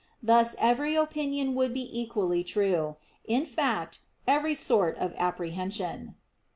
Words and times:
Thus 0.23 0.55
every 0.57 0.95
opinion 0.95 1.53
would 1.53 1.75
be 1.75 1.87
equally 1.95 2.43
true; 2.43 2.95
in 3.25 3.45
fact, 3.45 3.99
every 4.27 4.55
sort 4.55 4.97
of 4.97 5.13
apprehension. 5.15 6.15